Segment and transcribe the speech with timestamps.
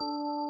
[0.00, 0.43] you